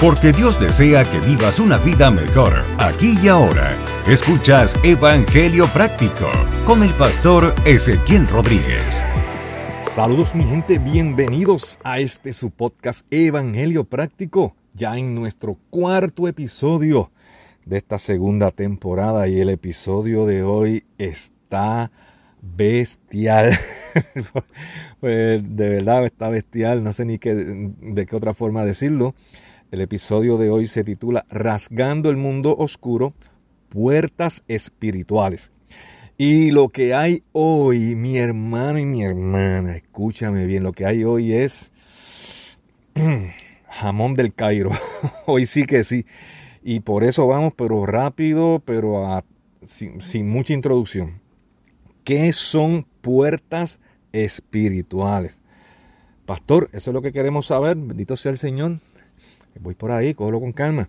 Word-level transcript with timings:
Porque 0.00 0.30
Dios 0.30 0.60
desea 0.60 1.10
que 1.10 1.20
vivas 1.20 1.58
una 1.58 1.78
vida 1.78 2.10
mejor, 2.10 2.52
aquí 2.76 3.14
y 3.22 3.28
ahora. 3.28 3.74
Escuchas 4.06 4.76
Evangelio 4.84 5.66
Práctico 5.68 6.30
con 6.66 6.82
el 6.82 6.92
pastor 6.92 7.54
Ezequiel 7.64 8.28
Rodríguez. 8.28 9.06
Saludos 9.80 10.34
mi 10.34 10.44
gente, 10.44 10.78
bienvenidos 10.78 11.78
a 11.82 11.98
este 11.98 12.34
su 12.34 12.50
podcast 12.50 13.10
Evangelio 13.10 13.84
Práctico, 13.84 14.54
ya 14.74 14.98
en 14.98 15.14
nuestro 15.14 15.56
cuarto 15.70 16.28
episodio 16.28 17.10
de 17.64 17.78
esta 17.78 17.96
segunda 17.96 18.50
temporada 18.50 19.28
y 19.28 19.40
el 19.40 19.48
episodio 19.48 20.26
de 20.26 20.42
hoy 20.42 20.84
está 20.98 21.90
bestial. 22.42 23.58
pues 25.00 25.42
de 25.42 25.68
verdad 25.70 26.04
está 26.04 26.28
bestial, 26.28 26.84
no 26.84 26.92
sé 26.92 27.06
ni 27.06 27.18
qué, 27.18 27.34
de 27.34 28.04
qué 28.04 28.14
otra 28.14 28.34
forma 28.34 28.62
decirlo. 28.62 29.14
El 29.72 29.80
episodio 29.80 30.38
de 30.38 30.48
hoy 30.48 30.68
se 30.68 30.84
titula 30.84 31.26
Rasgando 31.28 32.08
el 32.08 32.16
mundo 32.16 32.54
oscuro, 32.56 33.14
puertas 33.68 34.44
espirituales. 34.46 35.52
Y 36.16 36.52
lo 36.52 36.68
que 36.68 36.94
hay 36.94 37.24
hoy, 37.32 37.96
mi 37.96 38.16
hermano 38.16 38.78
y 38.78 38.84
mi 38.84 39.02
hermana, 39.02 39.74
escúchame 39.74 40.46
bien, 40.46 40.62
lo 40.62 40.72
que 40.72 40.86
hay 40.86 41.02
hoy 41.02 41.32
es 41.32 41.72
jamón 43.68 44.14
del 44.14 44.32
Cairo. 44.32 44.70
hoy 45.26 45.46
sí 45.46 45.64
que 45.64 45.82
sí. 45.82 46.06
Y 46.62 46.80
por 46.80 47.02
eso 47.02 47.26
vamos, 47.26 47.52
pero 47.56 47.86
rápido, 47.86 48.62
pero 48.64 49.20
sin, 49.64 50.00
sin 50.00 50.28
mucha 50.28 50.52
introducción. 50.52 51.20
¿Qué 52.04 52.32
son 52.32 52.86
puertas 53.00 53.80
espirituales? 54.12 55.42
Pastor, 56.24 56.70
eso 56.72 56.90
es 56.90 56.94
lo 56.94 57.02
que 57.02 57.10
queremos 57.10 57.46
saber. 57.46 57.76
Bendito 57.76 58.16
sea 58.16 58.30
el 58.30 58.38
Señor. 58.38 58.78
Voy 59.60 59.74
por 59.74 59.90
ahí, 59.90 60.14
cógelo 60.14 60.40
con 60.40 60.52
calma. 60.52 60.88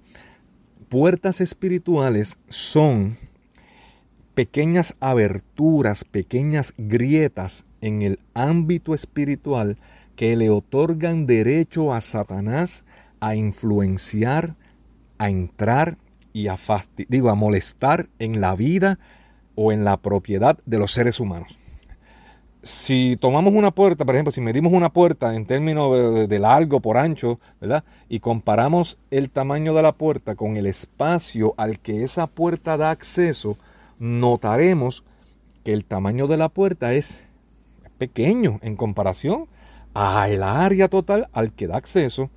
Puertas 0.89 1.41
espirituales 1.41 2.37
son 2.47 3.17
pequeñas 4.33 4.95
aberturas, 4.99 6.03
pequeñas 6.03 6.73
grietas 6.77 7.65
en 7.81 8.01
el 8.01 8.19
ámbito 8.33 8.93
espiritual 8.93 9.77
que 10.15 10.35
le 10.35 10.49
otorgan 10.49 11.25
derecho 11.25 11.93
a 11.93 12.01
Satanás 12.01 12.85
a 13.19 13.35
influenciar, 13.35 14.55
a 15.17 15.29
entrar 15.29 15.97
y 16.33 16.47
a, 16.47 16.57
digo, 17.09 17.29
a 17.29 17.35
molestar 17.35 18.09
en 18.19 18.41
la 18.41 18.55
vida 18.55 18.99
o 19.55 19.71
en 19.71 19.83
la 19.83 19.97
propiedad 19.97 20.59
de 20.65 20.77
los 20.77 20.91
seres 20.91 21.19
humanos 21.19 21.57
si 22.67 23.15
tomamos 23.15 23.53
una 23.53 23.71
puerta, 23.71 24.03
por 24.03 24.13
ejemplo, 24.13 24.31
si 24.31 24.41
medimos 24.41 24.73
una 24.73 24.91
puerta 24.91 25.33
en 25.33 25.45
términos 25.45 26.27
de, 26.27 26.39
largo 26.39 26.81
por 26.81 26.97
ancho, 26.97 27.39
¿verdad? 27.61 27.85
Y 28.09 28.19
comparamos 28.19 28.97
el 29.09 29.29
tamaño 29.29 29.73
de 29.73 29.81
la 29.81 29.93
puerta 29.93 30.35
con 30.35 30.57
el 30.57 30.65
espacio 30.65 31.53
al 31.55 31.79
que 31.79 32.03
esa 32.03 32.27
puerta 32.27 32.75
da 32.75 32.91
acceso, 32.91 33.57
notaremos 33.99 35.05
que 35.63 35.71
el 35.71 35.85
tamaño 35.85 36.27
de 36.27 36.35
la 36.35 36.49
puerta 36.49 36.93
es 36.93 37.23
pequeño 37.97 38.59
en 38.61 38.75
comparación 38.75 39.47
al 39.93 40.43
área 40.43 40.89
total 40.89 41.29
al 41.31 41.53
que 41.53 41.67
da 41.67 41.77
acceso. 41.77 42.29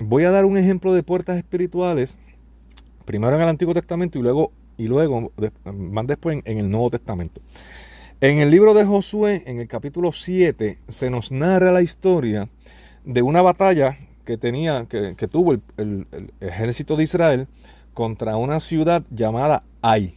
Voy 0.00 0.24
a 0.24 0.32
dar 0.32 0.44
un 0.44 0.58
ejemplo 0.58 0.92
de 0.92 1.04
puertas 1.04 1.36
espirituales, 1.36 2.18
primero 3.04 3.36
en 3.36 3.42
el 3.42 3.48
Antiguo 3.48 3.74
Testamento 3.74 4.18
y 4.18 4.22
luego, 4.22 4.50
y 4.76 4.88
luego 4.88 5.30
más 5.72 6.06
después 6.08 6.42
en 6.44 6.58
el 6.58 6.68
Nuevo 6.68 6.90
Testamento. 6.90 7.40
En 8.22 8.38
el 8.38 8.50
libro 8.50 8.72
de 8.72 8.86
Josué, 8.86 9.42
en 9.44 9.60
el 9.60 9.68
capítulo 9.68 10.10
7, 10.10 10.78
se 10.88 11.10
nos 11.10 11.32
narra 11.32 11.70
la 11.70 11.82
historia 11.82 12.48
de 13.04 13.20
una 13.20 13.42
batalla 13.42 13.98
que 14.24 14.38
tenía, 14.38 14.86
que, 14.86 15.28
tuvo 15.30 15.52
el, 15.52 16.06
ejército 16.40 16.96
de 16.96 17.04
Israel 17.04 17.46
contra 17.92 18.38
una 18.38 18.58
ciudad 18.58 19.02
llamada 19.10 19.64
Ai. 19.82 20.14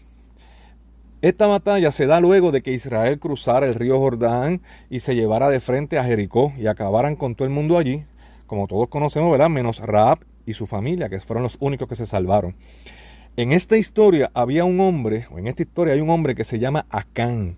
Esta 1.22 1.48
batalla 1.48 1.92
se 1.92 2.08
da 2.08 2.22
luego 2.22 2.54
de 2.54 2.62
que 2.62 2.72
Israel 2.72 3.20
cruzara 3.20 3.68
el 3.68 3.76
río 3.76 4.00
Jordán 4.00 4.62
y 4.90 5.02
se 5.02 5.16
llevara 5.16 5.50
de 5.50 5.60
frente 5.60 5.98
a 5.98 6.06
Jericó 6.06 6.54
y 6.58 6.68
acabaran 6.68 7.18
con 7.18 7.36
todo 7.36 7.50
el 7.50 7.54
mundo 7.54 7.78
allí, 7.78 8.06
como 8.48 8.68
todos 8.68 8.88
conocemos, 8.88 9.30
¿verdad? 9.30 9.50
Menos 9.50 9.80
Raab 9.80 10.20
y 10.46 10.54
su 10.54 10.68
familia, 10.68 11.10
que 11.10 11.20
fueron 11.20 11.44
los 11.44 11.58
únicos 11.60 11.90
que 11.90 11.96
se 11.96 12.06
salvaron. 12.06 12.56
En 13.36 13.52
esta 13.52 13.76
historia 13.76 14.32
había 14.34 14.64
un 14.64 14.80
hombre, 14.80 15.28
o 15.32 15.38
en 15.38 15.48
esta 15.48 15.64
historia 15.64 15.96
hay 15.96 16.00
un 16.00 16.10
hombre 16.10 16.34
que 16.34 16.46
se 16.46 16.60
llama 16.60 16.86
Acán. 16.90 17.58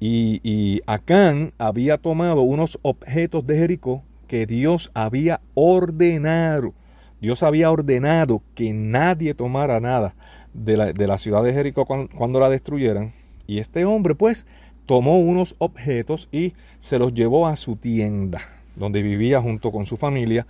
Y, 0.00 0.80
Acán 0.86 1.52
había 1.58 1.98
tomado 1.98 2.42
unos 2.42 2.78
objetos 2.82 3.46
de 3.46 3.58
Jericó 3.58 4.04
que 4.26 4.46
Dios 4.46 4.90
había 4.94 5.40
ordenado. 5.54 6.74
Dios 7.20 7.42
había 7.42 7.70
ordenado 7.70 8.42
que 8.54 8.72
nadie 8.72 9.34
tomara 9.34 9.80
nada 9.80 10.14
de 10.54 10.76
la, 11.06 11.18
ciudad 11.18 11.42
de 11.42 11.52
Jericó 11.52 11.84
cuando, 11.84 12.08
cuando, 12.16 12.38
la 12.38 12.48
destruyeran. 12.48 13.12
Y 13.46 13.58
este 13.58 13.84
hombre 13.84 14.14
pues 14.14 14.46
tomó 14.86 15.18
unos 15.18 15.56
objetos 15.58 16.28
y 16.30 16.54
se 16.78 16.98
los 16.98 17.12
llevó 17.12 17.48
a 17.48 17.56
su 17.56 17.76
tienda, 17.76 18.40
donde 18.76 19.02
vivía 19.02 19.40
junto 19.40 19.72
con 19.72 19.84
su 19.84 19.96
familia, 19.96 20.46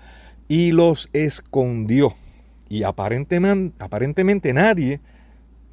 y 0.47 0.73
los 0.73 1.09
escondió. 1.13 2.15
Y 2.69 2.83
aparentemente, 2.83 3.83
aparentemente 3.83 4.53
nadie 4.53 5.01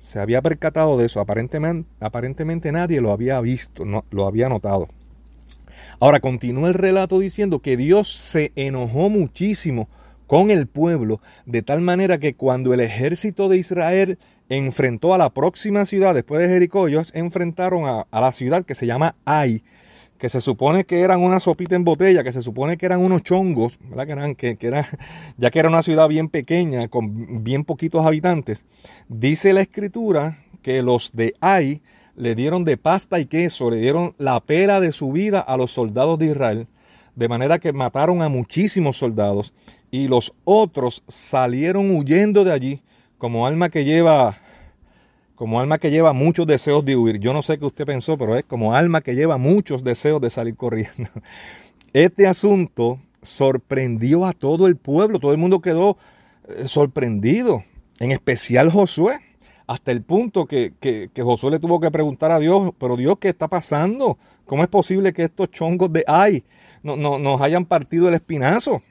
se 0.06 0.20
había 0.20 0.44
percatado 0.44 0.98
de 0.98 1.08
eso. 1.08 1.20
Aparentemente, 1.20 1.90
aparentemente 2.00 2.72
nadie 2.72 3.02
lo 3.02 3.12
había 3.12 3.42
visto, 3.42 3.86
no, 3.86 4.06
lo 4.12 4.28
había 4.28 4.50
notado. 4.50 4.88
Ahora 6.00 6.20
continúa 6.20 6.68
el 6.68 6.76
relato 6.76 7.20
diciendo 7.20 7.60
que 7.60 7.76
Dios 7.76 8.08
se 8.08 8.52
enojó 8.56 9.10
muchísimo 9.10 9.90
con 10.28 10.52
el 10.52 10.68
pueblo, 10.68 11.22
de 11.46 11.64
tal 11.64 11.82
manera 11.82 12.20
que 12.20 12.36
cuando 12.36 12.74
el 12.74 12.82
ejército 12.82 13.50
de 13.50 13.58
Israel 13.58 14.20
enfrentó 14.48 15.16
a 15.16 15.18
la 15.18 15.32
próxima 15.32 15.86
ciudad 15.86 16.14
después 16.14 16.40
de 16.40 16.50
Jericó, 16.50 16.88
ellos 16.88 17.12
enfrentaron 17.16 17.86
a, 17.86 18.06
a 18.12 18.22
la 18.22 18.32
ciudad 18.32 18.64
que 18.64 18.76
se 18.76 18.86
llama 18.86 19.16
Ai, 19.26 19.64
que 20.18 20.30
se 20.30 20.42
supone 20.42 20.86
que 20.86 21.02
eran 21.02 21.22
una 21.22 21.40
sopita 21.40 21.76
en 21.76 21.84
botella, 21.84 22.24
que 22.24 22.32
se 22.32 22.42
supone 22.42 22.78
que 22.78 22.86
eran 22.86 23.02
unos 23.02 23.24
chongos. 23.24 23.78
Que 23.78 24.12
eran, 24.12 24.36
que, 24.36 24.58
ya 25.38 25.52
que 25.52 25.60
era 25.60 25.70
una 25.70 25.84
ciudad 25.84 26.08
bien 26.08 26.30
pequeña, 26.30 26.88
con 26.88 27.44
bien 27.44 27.64
poquitos 27.66 28.06
habitantes, 28.06 28.66
dice 29.10 29.54
la 29.54 29.62
escritura 29.62 30.38
que 30.62 30.82
los 30.82 31.12
de 31.14 31.36
Ai 31.42 31.82
le 32.16 32.34
dieron 32.34 32.64
de 32.64 32.78
pasta 32.78 33.20
y 33.20 33.26
queso, 33.26 33.70
le 33.70 33.78
dieron 33.78 34.16
la 34.18 34.40
pera 34.40 34.80
de 34.80 34.92
su 34.92 35.12
vida 35.12 35.40
a 35.40 35.58
los 35.58 35.72
soldados 35.72 36.18
de 36.18 36.28
Israel, 36.28 36.68
de 37.16 37.28
manera 37.28 37.60
que 37.60 37.74
mataron 37.74 38.22
a 38.22 38.30
muchísimos 38.30 38.98
soldados 38.98 39.54
y 39.92 40.08
los 40.08 40.34
otros 40.44 41.04
salieron 41.08 41.96
huyendo 41.96 42.44
de 42.44 42.52
allí 42.52 42.82
como 43.18 43.48
alma 43.48 43.70
que 43.70 43.86
lleva 43.86 44.38
como 45.36 45.60
alma 45.60 45.78
que 45.78 45.92
lleva 45.92 46.14
muchos 46.14 46.48
deseos 46.48 46.84
de 46.84 46.96
huir. 46.96 47.20
Yo 47.20 47.34
no 47.34 47.42
sé 47.42 47.60
qué 47.60 47.66
usted 47.66 47.86
pensó, 47.86 48.18
pero 48.18 48.36
es 48.36 48.46
como 48.46 48.74
alma 48.74 49.02
que 49.02 49.16
lleva 49.16 49.38
muchos 49.38 49.84
deseos 49.84 50.22
de 50.22 50.30
salir 50.30 50.56
corriendo. 50.56 51.10
Este 51.94 52.28
asunto 52.28 53.00
sorprendió 53.22 54.26
a 54.26 54.34
todo 54.34 54.68
el 54.68 54.76
pueblo, 54.76 55.20
todo 55.20 55.32
el 55.32 55.38
mundo 55.38 55.62
quedó 55.62 55.98
eh, 56.48 56.68
sorprendido, 56.68 57.64
en 58.00 58.12
especial 58.12 58.70
Josué, 58.70 59.20
hasta 59.66 59.92
el 59.92 60.02
punto 60.02 60.46
que, 60.46 60.74
Josué 61.18 61.52
le 61.52 61.60
tuvo 61.60 61.80
que 61.80 61.90
preguntar 61.92 62.32
a 62.32 62.40
Dios, 62.40 62.72
pero 62.78 62.98
Dios, 62.98 63.18
¿qué 63.20 63.30
está 63.30 63.48
pasando? 63.48 64.18
¿Cómo 64.46 64.62
es 64.62 64.70
posible 64.70 65.14
que 65.14 65.24
estos 65.24 65.50
chongos 65.52 65.92
de 65.92 66.04
ay 66.06 66.44
no, 66.84 66.98
no, 66.98 67.18
nos 67.18 67.42
hayan 67.42 67.66
partido 67.66 68.10
el 68.10 68.14
espinazo? 68.14 68.84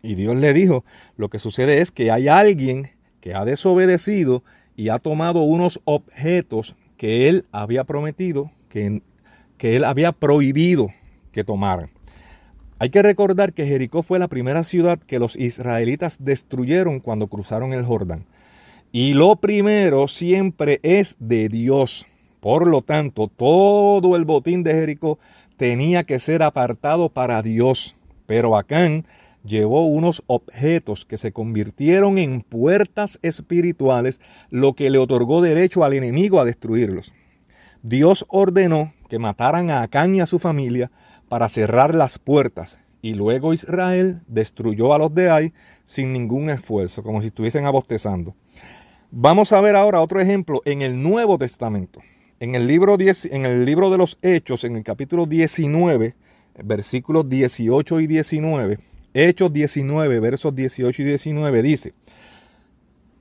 Y 0.00 0.14
Dios 0.14 0.36
le 0.36 0.52
dijo, 0.52 0.84
lo 1.16 1.28
que 1.28 1.38
sucede 1.38 1.80
es 1.80 1.90
que 1.90 2.10
hay 2.10 2.28
alguien 2.28 2.92
que 3.20 3.34
ha 3.34 3.44
desobedecido 3.44 4.42
y 4.76 4.88
ha 4.88 4.98
tomado 4.98 5.42
unos 5.42 5.80
objetos 5.84 6.76
que 6.96 7.28
él 7.28 7.46
había 7.52 7.84
prometido, 7.84 8.50
que, 8.68 9.02
que 9.58 9.76
él 9.76 9.84
había 9.84 10.12
prohibido 10.12 10.88
que 11.32 11.44
tomaran. 11.44 11.90
Hay 12.78 12.90
que 12.90 13.02
recordar 13.02 13.52
que 13.52 13.66
Jericó 13.66 14.02
fue 14.02 14.18
la 14.18 14.28
primera 14.28 14.64
ciudad 14.64 14.98
que 14.98 15.18
los 15.18 15.36
israelitas 15.36 16.16
destruyeron 16.20 17.00
cuando 17.00 17.28
cruzaron 17.28 17.72
el 17.72 17.84
Jordán. 17.84 18.24
Y 18.90 19.14
lo 19.14 19.36
primero 19.36 20.08
siempre 20.08 20.80
es 20.82 21.16
de 21.18 21.48
Dios. 21.48 22.06
Por 22.40 22.66
lo 22.66 22.82
tanto, 22.82 23.28
todo 23.28 24.16
el 24.16 24.24
botín 24.24 24.64
de 24.64 24.74
Jericó 24.74 25.18
tenía 25.56 26.04
que 26.04 26.18
ser 26.18 26.42
apartado 26.42 27.08
para 27.08 27.40
Dios. 27.40 27.94
Pero 28.26 28.56
Acán 28.56 29.06
llevó 29.44 29.86
unos 29.86 30.22
objetos 30.26 31.04
que 31.04 31.16
se 31.16 31.32
convirtieron 31.32 32.18
en 32.18 32.42
puertas 32.42 33.18
espirituales, 33.22 34.20
lo 34.50 34.74
que 34.74 34.90
le 34.90 34.98
otorgó 34.98 35.42
derecho 35.42 35.84
al 35.84 35.94
enemigo 35.94 36.40
a 36.40 36.44
destruirlos. 36.44 37.12
Dios 37.82 38.24
ordenó 38.28 38.92
que 39.08 39.18
mataran 39.18 39.70
a 39.70 39.82
Acán 39.82 40.14
y 40.14 40.20
a 40.20 40.26
su 40.26 40.38
familia 40.38 40.90
para 41.28 41.48
cerrar 41.48 41.94
las 41.94 42.18
puertas, 42.18 42.80
y 43.00 43.14
luego 43.14 43.52
Israel 43.52 44.22
destruyó 44.28 44.94
a 44.94 44.98
los 44.98 45.14
de 45.14 45.30
Ai 45.30 45.52
sin 45.84 46.12
ningún 46.12 46.50
esfuerzo, 46.50 47.02
como 47.02 47.20
si 47.20 47.28
estuviesen 47.28 47.66
abostezando. 47.66 48.36
Vamos 49.10 49.52
a 49.52 49.60
ver 49.60 49.76
ahora 49.76 50.00
otro 50.00 50.20
ejemplo 50.20 50.62
en 50.64 50.80
el 50.82 51.02
Nuevo 51.02 51.36
Testamento. 51.36 52.00
En 52.38 52.54
el 52.54 52.66
libro, 52.66 52.96
en 52.98 53.44
el 53.44 53.64
libro 53.64 53.90
de 53.90 53.98
los 53.98 54.18
Hechos, 54.22 54.64
en 54.64 54.76
el 54.76 54.84
capítulo 54.84 55.26
19, 55.26 56.14
versículos 56.64 57.28
18 57.28 58.00
y 58.00 58.06
19, 58.06 58.78
Hechos 59.14 59.52
19, 59.52 60.20
versos 60.20 60.54
18 60.54 61.02
y 61.02 61.04
19 61.04 61.62
dice, 61.62 61.94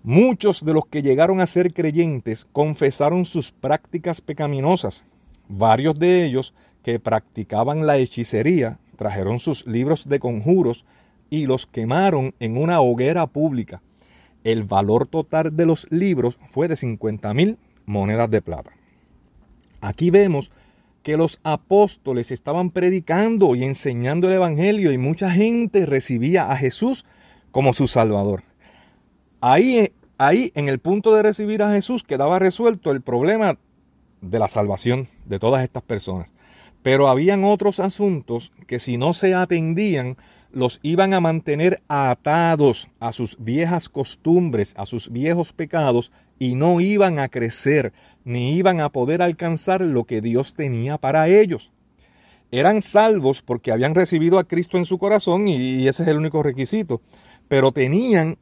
Muchos 0.03 0.65
de 0.65 0.73
los 0.73 0.85
que 0.85 1.01
llegaron 1.01 1.41
a 1.41 1.45
ser 1.45 1.73
creyentes 1.73 2.45
confesaron 2.45 3.25
sus 3.25 3.51
prácticas 3.51 4.21
pecaminosas. 4.21 5.05
Varios 5.47 5.99
de 5.99 6.25
ellos 6.25 6.53
que 6.81 6.99
practicaban 6.99 7.85
la 7.85 7.97
hechicería 7.97 8.79
trajeron 8.95 9.39
sus 9.39 9.67
libros 9.67 10.07
de 10.07 10.19
conjuros 10.19 10.85
y 11.29 11.45
los 11.45 11.67
quemaron 11.67 12.33
en 12.39 12.57
una 12.57 12.81
hoguera 12.81 13.27
pública. 13.27 13.81
El 14.43 14.63
valor 14.63 15.07
total 15.07 15.55
de 15.55 15.65
los 15.65 15.85
libros 15.91 16.39
fue 16.47 16.67
de 16.67 16.75
50 16.75 17.33
mil 17.33 17.57
monedas 17.85 18.31
de 18.31 18.41
plata. 18.41 18.71
Aquí 19.81 20.09
vemos 20.09 20.51
que 21.03 21.17
los 21.17 21.39
apóstoles 21.43 22.31
estaban 22.31 22.69
predicando 22.69 23.55
y 23.55 23.63
enseñando 23.63 24.27
el 24.27 24.35
Evangelio 24.35 24.91
y 24.91 24.97
mucha 24.97 25.31
gente 25.31 25.85
recibía 25.85 26.51
a 26.51 26.57
Jesús 26.57 27.05
como 27.51 27.73
su 27.73 27.87
Salvador. 27.87 28.43
Ahí, 29.41 29.91
ahí 30.17 30.51
en 30.55 30.69
el 30.69 30.79
punto 30.79 31.15
de 31.15 31.23
recibir 31.23 31.63
a 31.63 31.71
Jesús 31.71 32.03
quedaba 32.03 32.39
resuelto 32.39 32.91
el 32.91 33.01
problema 33.01 33.57
de 34.21 34.39
la 34.39 34.47
salvación 34.47 35.07
de 35.25 35.39
todas 35.39 35.63
estas 35.63 35.83
personas. 35.83 36.33
Pero 36.83 37.07
habían 37.07 37.43
otros 37.43 37.79
asuntos 37.79 38.51
que 38.67 38.79
si 38.79 38.97
no 38.97 39.13
se 39.13 39.33
atendían, 39.33 40.15
los 40.51 40.79
iban 40.83 41.13
a 41.13 41.19
mantener 41.19 41.81
atados 41.87 42.89
a 42.99 43.11
sus 43.11 43.37
viejas 43.39 43.89
costumbres, 43.89 44.73
a 44.77 44.85
sus 44.85 45.11
viejos 45.11 45.53
pecados, 45.53 46.11
y 46.41 46.55
no 46.55 46.81
iban 46.81 47.19
a 47.19 47.29
crecer, 47.29 47.93
ni 48.23 48.55
iban 48.55 48.81
a 48.81 48.89
poder 48.89 49.21
alcanzar 49.21 49.81
lo 49.81 50.05
que 50.05 50.21
Dios 50.21 50.55
tenía 50.55 50.97
para 50.97 51.27
ellos. 51.27 51.71
Eran 52.49 52.81
salvos 52.81 53.43
porque 53.43 53.71
habían 53.71 53.93
recibido 53.93 54.39
a 54.39 54.47
Cristo 54.47 54.79
en 54.79 54.85
su 54.85 54.97
corazón 54.97 55.47
y 55.47 55.87
ese 55.87 56.01
es 56.01 56.09
el 56.09 56.17
único 56.17 56.41
requisito, 56.41 56.99
pero 57.47 57.71
tenían 57.71 58.39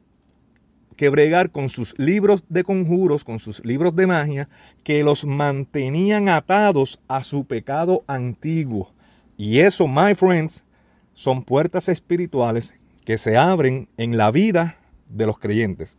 que 0.96 1.10
bregar 1.10 1.50
con 1.50 1.68
sus 1.68 1.94
libros 1.98 2.42
de 2.48 2.64
conjuros, 2.64 3.22
con 3.22 3.38
sus 3.38 3.62
libros 3.66 3.94
de 3.94 4.06
magia, 4.06 4.48
que 4.82 5.02
los 5.02 5.26
mantenían 5.26 6.30
atados 6.30 7.00
a 7.06 7.22
su 7.22 7.44
pecado 7.44 8.02
antiguo. 8.06 8.94
Y 9.36 9.58
eso, 9.58 9.86
my 9.86 10.14
friends, 10.14 10.64
son 11.12 11.42
puertas 11.42 11.90
espirituales 11.90 12.72
que 13.04 13.18
se 13.18 13.36
abren 13.36 13.90
en 13.98 14.16
la 14.16 14.30
vida 14.30 14.78
de 15.10 15.26
los 15.26 15.38
creyentes. 15.38 15.98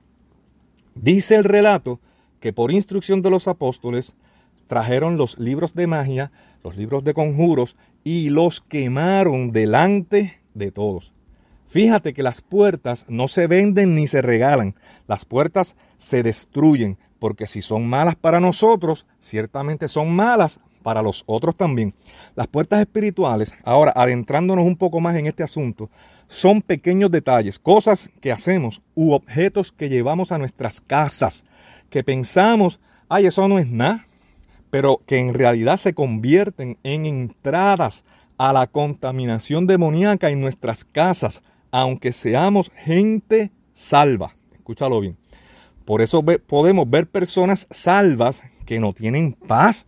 Dice 0.96 1.36
el 1.36 1.44
relato 1.44 2.00
que 2.40 2.54
por 2.54 2.72
instrucción 2.72 3.22
de 3.22 3.30
los 3.30 3.48
apóstoles 3.48 4.16
trajeron 4.68 5.18
los 5.18 5.38
libros 5.40 5.74
de 5.74 5.88
magia, 5.88 6.32
los 6.64 6.78
libros 6.78 7.04
de 7.04 7.14
conjuros 7.14 7.76
y 8.04 8.30
los 8.30 8.62
quemaron 8.62 9.52
delante 9.52 10.40
de 10.54 10.72
todos. 10.72 11.14
Fíjate 11.68 12.14
que 12.14 12.24
las 12.24 12.42
puertas 12.42 13.06
no 13.08 13.28
se 13.28 13.48
venden 13.48 13.96
ni 13.96 14.08
se 14.08 14.22
regalan, 14.22 14.76
las 15.08 15.24
puertas 15.24 15.78
se 15.98 16.24
destruyen, 16.24 16.98
porque 17.20 17.48
si 17.48 17.62
son 17.62 17.88
malas 17.88 18.16
para 18.16 18.40
nosotros, 18.40 19.06
ciertamente 19.20 19.88
son 19.88 20.14
malas 20.14 20.60
para 20.82 21.02
los 21.02 21.24
otros 21.26 21.56
también. 21.56 21.94
Las 22.36 22.48
puertas 22.48 22.80
espirituales, 22.80 23.58
ahora 23.64 23.94
adentrándonos 23.96 24.66
un 24.66 24.76
poco 24.76 25.00
más 25.00 25.16
en 25.16 25.28
este 25.28 25.44
asunto, 25.44 25.90
son 26.28 26.62
pequeños 26.62 27.12
detalles, 27.12 27.60
cosas 27.60 28.10
que 28.22 28.32
hacemos 28.32 28.82
u 28.96 29.12
objetos 29.12 29.72
que 29.72 29.90
llevamos 29.90 30.32
a 30.32 30.38
nuestras 30.38 30.80
casas, 30.80 31.46
que 31.90 32.04
pensamos, 32.04 32.80
ay, 33.10 33.26
eso 33.26 33.48
no 33.48 33.60
es 33.60 33.70
nada, 33.70 34.06
pero 34.70 35.02
que 35.06 35.20
en 35.20 35.34
realidad 35.34 35.78
se 35.78 35.94
convierten 35.94 36.78
en 36.84 37.06
entradas 37.06 38.06
a 38.38 38.54
la 38.54 38.66
contaminación 38.68 39.68
demoníaca 39.68 40.30
en 40.30 40.42
nuestras 40.42 40.86
casas, 40.86 41.44
aunque 41.70 42.12
seamos 42.12 42.72
gente 42.76 43.52
salva. 43.74 44.36
Escúchalo 44.54 45.02
bien. 45.02 45.18
Por 45.86 46.02
eso 46.02 46.24
podemos 46.24 46.90
ver 46.90 47.08
personas 47.08 47.68
salvas 47.70 48.44
que 48.66 48.80
no 48.80 48.94
tienen 48.94 49.34
paz, 49.34 49.88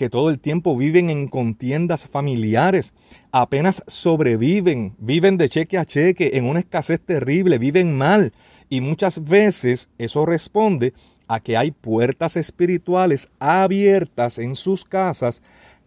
que 0.00 0.08
todo 0.08 0.30
el 0.30 0.40
tiempo 0.40 0.78
viven 0.78 1.10
en 1.10 1.28
contiendas 1.28 2.06
familiares, 2.06 2.94
apenas 3.32 3.82
sobreviven, 3.86 4.96
viven 4.98 5.36
de 5.36 5.50
cheque 5.50 5.76
a 5.76 5.84
cheque, 5.84 6.38
en 6.38 6.46
una 6.46 6.60
escasez 6.60 7.02
terrible, 7.02 7.58
viven 7.58 7.98
mal. 7.98 8.32
Y 8.70 8.80
muchas 8.80 9.22
veces 9.22 9.90
eso 9.98 10.24
responde 10.24 10.94
a 11.28 11.40
que 11.40 11.58
hay 11.58 11.70
puertas 11.70 12.38
espirituales 12.38 13.28
abiertas 13.40 14.38
en 14.38 14.56
sus 14.56 14.86
casas 14.86 15.42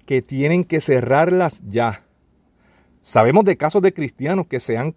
que 0.06 0.22
tienen 0.22 0.64
que 0.64 0.80
cerrarlas 0.80 1.64
ya. 1.68 2.06
Sabemos 3.02 3.46
de 3.46 3.58
casos 3.58 3.82
de 3.82 3.96
cristianos 3.96 4.46
que 4.46 4.60
se 4.60 4.78
han, 4.78 4.94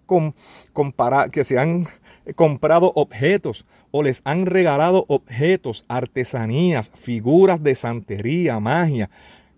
que 1.32 1.44
se 1.44 1.58
han 1.58 1.86
comprado 2.34 2.92
objetos 2.94 3.64
o 3.90 4.02
les 4.02 4.20
han 4.24 4.46
regalado 4.46 5.04
objetos, 5.08 5.84
artesanías, 5.88 6.90
figuras 6.94 7.62
de 7.62 7.74
santería, 7.74 8.58
magia, 8.60 9.10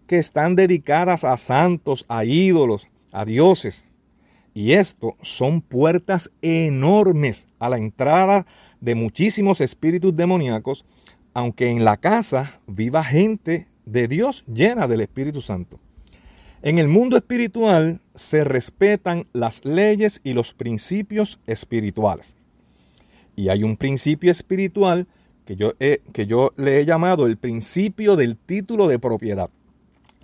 que 0.06 0.19
están 0.19 0.56
dedicadas 0.56 1.25
a 1.25 1.37
santos, 1.37 2.05
a 2.09 2.25
ídolos, 2.25 2.88
a 3.12 3.25
dioses. 3.25 3.87
Y 4.55 4.73
esto 4.73 5.17
son 5.23 5.61
puertas 5.61 6.31
enormes 6.43 7.49
a 7.59 7.69
la 7.69 7.79
entrada 7.79 8.47
de 8.81 8.94
muchísimos 8.94 9.61
espíritus 9.61 10.17
demoníacos, 10.17 10.85
aunque 11.35 11.70
en 11.70 11.85
la 11.85 11.97
casa 11.97 12.61
viva 12.67 13.05
gente 13.05 13.69
de 13.85 14.09
Dios 14.09 14.44
llena 14.53 14.88
del 14.88 15.03
Espíritu 15.03 15.41
Santo. 15.41 15.79
En 16.62 16.79
el 16.79 16.88
mundo 16.88 17.17
espiritual 17.17 18.00
se 18.15 18.43
respetan 18.43 19.26
las 19.32 19.65
leyes 19.65 20.20
y 20.25 20.32
los 20.32 20.53
principios 20.55 21.38
espirituales. 21.47 22.38
Y 23.38 23.50
hay 23.50 23.62
un 23.62 23.76
principio 23.76 24.32
espiritual 24.32 25.06
que 25.44 25.55
yo, 25.55 25.75
que 26.12 26.26
yo 26.26 26.52
le 26.56 26.81
he 26.81 26.85
llamado 26.85 27.25
el 27.25 27.37
principio 27.37 28.17
del 28.17 28.37
título 28.37 28.88
de 28.88 28.99
propiedad. 28.99 29.49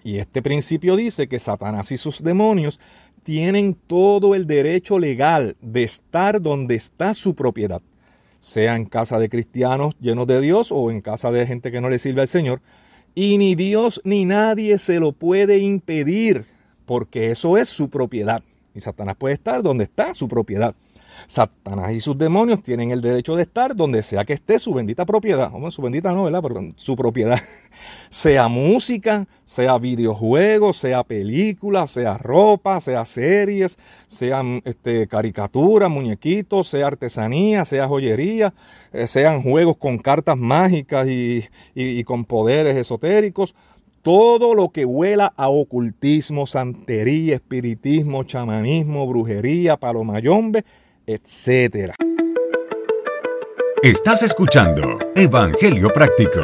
Y 0.03 0.19
este 0.19 0.43
principio 0.43 0.97
dice 0.97 1.29
que 1.29 1.39
Satanás 1.39 1.93
y 1.93 1.97
sus 1.97 2.25
demonios 2.25 2.81
tienen 3.23 3.75
todo 3.75 4.35
el 4.35 4.49
derecho 4.49 4.99
legal 4.99 5.57
de 5.63 5.85
estar 5.85 6.43
donde 6.43 6.75
está 6.75 7.15
su 7.15 7.37
propiedad, 7.37 7.81
sea 8.41 8.75
en 8.75 8.85
casa 8.85 9.21
de 9.21 9.29
cristianos 9.29 9.95
llenos 10.01 10.27
de 10.27 10.41
Dios 10.41 10.73
o 10.73 10.91
en 10.91 11.01
casa 11.01 11.31
de 11.31 11.47
gente 11.47 11.71
que 11.71 11.81
no 11.81 11.89
le 11.89 12.01
sirve 12.01 12.23
al 12.23 12.29
Señor. 12.29 12.63
Y 13.15 13.39
ni 13.39 13.55
Dios 13.55 14.01
ni 14.03 14.25
nadie 14.25 14.77
se 14.79 14.99
lo 14.99 15.13
puede 15.13 15.59
impedir, 15.59 16.47
porque 16.85 17.31
eso 17.31 17.59
es 17.59 17.69
su 17.69 17.89
propiedad. 17.91 18.43
Y 18.75 18.81
Satanás 18.81 19.15
puede 19.17 19.35
estar 19.35 19.63
donde 19.63 19.85
está 19.85 20.15
su 20.15 20.27
propiedad. 20.27 20.75
Satanás 21.27 21.93
y 21.93 22.01
sus 22.01 22.17
demonios 22.17 22.63
tienen 22.63 22.91
el 22.91 23.01
derecho 23.01 23.37
de 23.37 23.43
estar 23.43 23.75
donde 23.75 24.03
sea 24.03 24.25
que 24.25 24.33
esté 24.33 24.59
su 24.59 24.75
bendita 24.75 25.05
propiedad. 25.05 25.51
su 25.71 25.83
bendita 25.83 26.13
no, 26.13 26.25
¿verdad? 26.25 26.43
Pero 26.43 26.73
su 26.77 26.97
propiedad. 26.97 27.41
sea 28.11 28.49
música, 28.49 29.27
sea 29.45 29.79
videojuegos, 29.79 30.77
sea 30.77 31.03
películas, 31.03 31.91
sea 31.91 32.19
ropa, 32.19 32.81
sea 32.81 33.05
series, 33.05 33.79
sean 34.07 34.61
este, 34.65 35.07
caricaturas, 35.07 35.91
muñequitos, 35.91 36.69
sea 36.69 36.89
artesanía, 36.89 37.65
sea 37.65 37.89
joyería, 37.89 38.55
eh, 38.93 39.07
sean 39.07 39.43
juegos 39.43 39.77
con 39.77 39.99
cartas 39.99 40.37
mágicas 40.37 41.09
y, 41.09 41.45
y 41.75 42.05
con 42.05 42.25
poderes 42.25 42.77
esotéricos 42.77 43.55
todo 44.05 44.55
lo 44.55 44.69
que 44.69 44.85
huela 44.85 45.33
a 45.35 45.49
ocultismo, 45.49 46.47
santería, 46.47 47.37
espiritismo, 47.37 48.23
chamanismo, 48.23 49.07
brujería, 49.07 49.79
palomayombe, 49.79 50.63
etcétera. 51.07 51.95
Estás 53.83 54.23
escuchando 54.23 54.99
Evangelio 55.15 55.91
Práctico. 55.91 56.41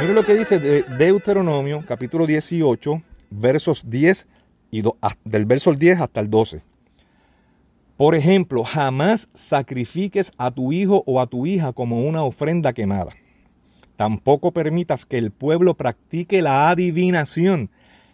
Mira 0.00 0.12
lo 0.12 0.24
que 0.24 0.36
dice 0.36 0.60
de 0.60 0.84
Deuteronomio, 0.96 1.84
capítulo 1.86 2.26
18, 2.26 3.02
versos 3.30 3.90
10 3.90 4.28
y 4.70 4.82
del 5.24 5.46
verso 5.46 5.72
10 5.72 6.00
hasta 6.00 6.20
el 6.20 6.30
12. 6.30 6.62
Por 7.96 8.14
ejemplo, 8.14 8.62
jamás 8.62 9.28
sacrifiques 9.34 10.30
a 10.38 10.52
tu 10.52 10.70
hijo 10.70 11.02
o 11.06 11.20
a 11.20 11.26
tu 11.26 11.46
hija 11.46 11.72
como 11.72 12.02
una 12.02 12.22
ofrenda 12.22 12.72
quemada. 12.72 13.12
Tampoco 13.96 14.52
permitas 14.52 15.04
que 15.04 15.18
el 15.18 15.32
pueblo 15.32 15.74
practique 15.74 16.40
la 16.40 16.70
adivinación, 16.70 17.70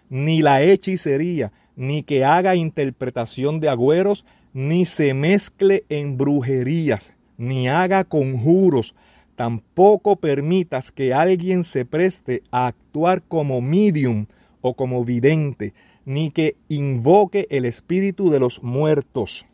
ni 0.08 0.40
la 0.40 0.62
hechicería, 0.62 1.52
ni 1.76 2.02
que 2.02 2.24
haga 2.24 2.54
interpretación 2.54 3.60
de 3.60 3.68
agüeros, 3.68 4.24
ni 4.54 4.84
se 4.84 5.12
mezcle 5.12 5.84
en 5.90 6.16
brujerías, 6.16 7.12
ni 7.36 7.68
haga 7.68 8.04
conjuros, 8.04 8.94
tampoco 9.34 10.16
permitas 10.16 10.92
que 10.92 11.12
alguien 11.12 11.64
se 11.64 11.84
preste 11.84 12.42
a 12.52 12.68
actuar 12.68 13.22
como 13.22 13.60
medium 13.60 14.26
o 14.60 14.74
como 14.74 15.04
vidente, 15.04 15.74
ni 16.06 16.30
que 16.30 16.56
invoque 16.68 17.46
el 17.50 17.64
espíritu 17.64 18.30
de 18.30 18.38
los 18.38 18.62
muertos. 18.62 19.44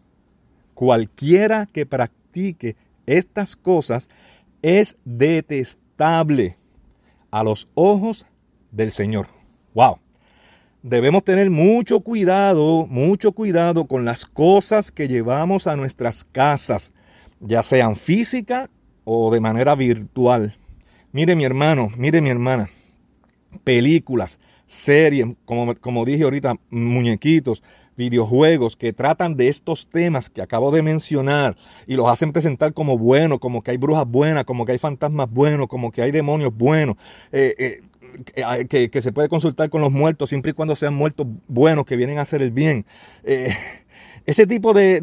Cualquiera 0.74 1.66
que 1.66 1.86
practique 1.86 2.76
estas 3.06 3.56
cosas 3.56 4.10
es 4.60 4.96
detestable 5.04 6.56
a 7.30 7.42
los 7.42 7.68
ojos 7.74 8.26
del 8.70 8.90
Señor. 8.90 9.28
Wow. 9.74 9.98
Debemos 10.82 11.24
tener 11.24 11.50
mucho 11.50 12.00
cuidado, 12.00 12.86
mucho 12.86 13.32
cuidado 13.32 13.86
con 13.86 14.04
las 14.04 14.24
cosas 14.24 14.90
que 14.92 15.08
llevamos 15.08 15.66
a 15.66 15.76
nuestras 15.76 16.24
casas, 16.24 16.92
ya 17.40 17.62
sean 17.62 17.96
física 17.96 18.70
o 19.04 19.32
de 19.32 19.40
manera 19.40 19.74
virtual. 19.74 20.56
Mire 21.12 21.34
mi 21.34 21.44
hermano, 21.44 21.90
mire 21.96 22.20
mi 22.20 22.30
hermana, 22.30 22.68
películas, 23.64 24.40
series, 24.66 25.26
como, 25.44 25.74
como 25.74 26.04
dije 26.04 26.24
ahorita, 26.24 26.56
muñequitos, 26.70 27.62
videojuegos 27.96 28.76
que 28.76 28.92
tratan 28.92 29.36
de 29.36 29.48
estos 29.48 29.88
temas 29.88 30.30
que 30.30 30.40
acabo 30.40 30.70
de 30.70 30.82
mencionar 30.82 31.56
y 31.86 31.96
los 31.96 32.08
hacen 32.08 32.32
presentar 32.32 32.72
como 32.72 32.96
buenos, 32.96 33.40
como 33.40 33.62
que 33.62 33.72
hay 33.72 33.76
brujas 33.76 34.06
buenas, 34.06 34.44
como 34.44 34.64
que 34.64 34.72
hay 34.72 34.78
fantasmas 34.78 35.30
buenos, 35.30 35.66
como 35.66 35.90
que 35.90 36.00
hay 36.00 36.10
demonios 36.10 36.54
buenos, 36.54 36.96
eh, 37.32 37.54
eh, 37.58 37.82
que, 38.68 39.02
se 39.02 39.12
puede 39.12 39.28
consultar 39.28 39.70
con 39.70 39.80
los 39.80 39.90
muertos 39.90 40.28
siempre 40.28 40.50
y 40.50 40.54
cuando 40.54 40.76
sean 40.76 40.94
muertos 40.94 41.26
buenos 41.48 41.84
que 41.84 41.96
vienen 41.96 42.18
a 42.18 42.22
hacer 42.22 42.42
el 42.42 42.50
bien. 42.50 42.84
Eh, 43.24 43.48
ese 44.26 44.46
tipo 44.46 44.72
de, 44.72 45.00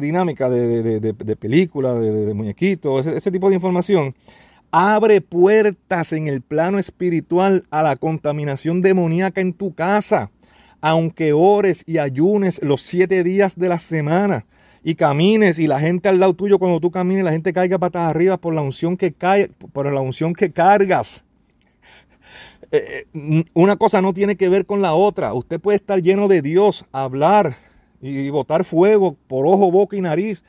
dinámica 0.00 0.48
de, 0.48 1.36
película, 1.38 1.94
de, 1.94 2.34
muñequitos, 2.34 3.06
ese 3.06 3.30
tipo 3.30 3.48
de 3.48 3.54
información 3.54 4.14
abre 4.70 5.20
puertas 5.20 6.12
en 6.12 6.28
el 6.28 6.40
plano 6.40 6.78
espiritual 6.78 7.64
a 7.70 7.82
la 7.82 7.96
contaminación 7.96 8.80
demoníaca 8.80 9.40
en 9.40 9.52
tu 9.52 9.74
casa 9.74 10.30
aunque 10.82 11.32
ores 11.32 11.84
y 11.86 11.98
ayunes 11.98 12.60
los 12.62 12.82
siete 12.82 13.22
días 13.22 13.56
de 13.56 13.68
la 13.68 13.78
semana 13.78 14.44
y 14.84 14.96
camines 14.96 15.60
y 15.60 15.68
la 15.68 15.78
gente 15.78 16.08
al 16.08 16.18
lado 16.18 16.34
tuyo 16.34 16.58
cuando 16.58 16.80
tú 16.80 16.90
camines, 16.90 17.24
la 17.24 17.30
gente 17.30 17.52
caiga 17.52 17.78
patas 17.78 18.08
arriba 18.08 18.36
por 18.36 18.52
la 18.52 18.62
unción 18.62 18.96
que 18.96 19.12
cae, 19.12 19.48
por 19.72 19.90
la 19.90 20.00
unción 20.00 20.34
que 20.34 20.50
cargas. 20.50 21.24
Eh, 22.72 23.06
eh, 23.14 23.44
una 23.54 23.76
cosa 23.76 24.02
no 24.02 24.12
tiene 24.12 24.36
que 24.36 24.48
ver 24.48 24.66
con 24.66 24.82
la 24.82 24.94
otra. 24.94 25.34
Usted 25.34 25.60
puede 25.60 25.76
estar 25.76 26.02
lleno 26.02 26.26
de 26.26 26.42
Dios, 26.42 26.86
hablar 26.90 27.54
y 28.00 28.28
botar 28.30 28.64
fuego 28.64 29.16
por 29.28 29.46
ojo, 29.46 29.70
boca 29.70 29.96
y 29.96 30.00
nariz, 30.00 30.42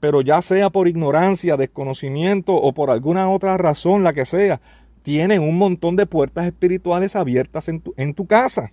pero 0.00 0.20
ya 0.20 0.42
sea 0.42 0.70
por 0.70 0.88
ignorancia, 0.88 1.56
desconocimiento 1.56 2.54
o 2.54 2.72
por 2.72 2.90
alguna 2.90 3.30
otra 3.30 3.56
razón, 3.56 4.02
la 4.02 4.12
que 4.12 4.24
sea, 4.24 4.60
tienen 5.02 5.42
un 5.42 5.56
montón 5.56 5.94
de 5.94 6.06
puertas 6.06 6.46
espirituales 6.46 7.14
abiertas 7.14 7.68
en 7.68 8.14
tu 8.14 8.26
casa 8.26 8.72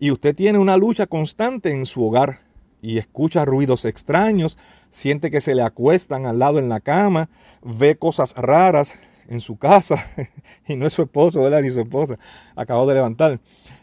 y 0.00 0.10
usted 0.10 0.34
tiene 0.34 0.58
una 0.58 0.78
lucha 0.78 1.06
constante 1.06 1.70
en 1.70 1.86
su 1.86 2.04
hogar 2.04 2.38
y 2.82 2.96
escucha 2.96 3.44
ruidos 3.44 3.84
extraños, 3.84 4.56
siente 4.88 5.30
que 5.30 5.42
se 5.42 5.54
le 5.54 5.62
acuestan 5.62 6.24
al 6.26 6.38
lado 6.38 6.58
en 6.58 6.70
la 6.70 6.80
cama, 6.80 7.28
ve 7.62 7.96
cosas 7.96 8.34
raras 8.34 8.94
en 9.30 9.40
su 9.40 9.56
casa 9.56 9.96
y 10.68 10.76
no 10.76 10.86
es 10.86 10.92
su 10.92 11.02
esposo, 11.02 11.40
¿verdad? 11.42 11.62
Ni 11.62 11.70
su 11.70 11.80
esposa, 11.80 12.18
acabó 12.54 12.86
de 12.86 12.94
levantar 12.94 13.40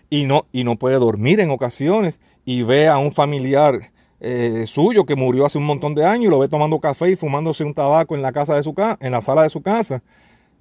y 0.09 0.25
no, 0.25 0.45
y 0.51 0.63
no 0.63 0.75
puede 0.75 0.99
dormir 0.99 1.39
en 1.39 1.49
ocasiones 1.49 2.19
y 2.45 2.61
ve 2.61 2.87
a 2.87 2.99
un 2.99 3.11
familiar 3.11 3.91
eh, 4.19 4.65
suyo 4.67 5.05
que 5.05 5.15
murió 5.15 5.45
hace 5.45 5.57
un 5.57 5.65
montón 5.65 5.95
de 5.95 6.05
años 6.05 6.25
y 6.27 6.29
lo 6.29 6.39
ve 6.39 6.47
tomando 6.47 6.79
café 6.79 7.11
y 7.11 7.15
fumándose 7.15 7.63
un 7.63 7.73
tabaco 7.73 8.15
en 8.15 8.21
la 8.21 8.31
casa 8.31 8.55
de 8.55 8.61
su 8.61 8.75
en 8.99 9.11
la 9.11 9.21
sala 9.21 9.43
de 9.43 9.49
su 9.49 9.61
casa 9.61 10.03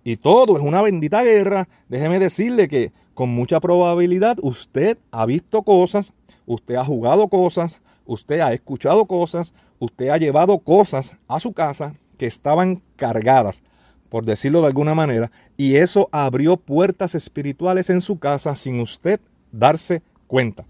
y 0.06 0.18
todo 0.18 0.56
es 0.56 0.62
una 0.62 0.82
bendita 0.82 1.24
guerra, 1.24 1.66
déjeme 1.88 2.20
decirle 2.20 2.68
que 2.68 2.92
con 3.12 3.28
mucha 3.28 3.58
probabilidad 3.58 4.36
usted 4.40 4.98
ha 5.10 5.26
visto 5.26 5.62
cosas, 5.62 6.12
usted 6.46 6.76
ha 6.76 6.84
jugado 6.84 7.26
cosas, 7.26 7.80
usted 8.04 8.38
ha 8.38 8.52
escuchado 8.52 9.06
cosas, 9.06 9.52
usted 9.80 10.10
ha 10.10 10.16
llevado 10.16 10.60
cosas 10.60 11.16
a 11.26 11.40
su 11.40 11.52
casa 11.52 11.96
que 12.18 12.26
estaban 12.26 12.82
cargadas, 12.94 13.64
por 14.08 14.24
decirlo 14.24 14.60
de 14.60 14.68
alguna 14.68 14.94
manera, 14.94 15.30
y 15.56 15.76
eso 15.76 16.08
abrió 16.12 16.56
puertas 16.56 17.14
espirituales 17.14 17.90
en 17.90 18.00
su 18.00 18.18
casa 18.18 18.54
sin 18.54 18.80
usted 18.80 19.20
darse 19.52 20.02
cuenta. 20.26 20.64